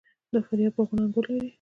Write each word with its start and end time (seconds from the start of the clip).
د 0.31 0.35
فاریاب 0.45 0.73
باغونه 0.75 1.01
انګور 1.03 1.25
لري. 1.31 1.47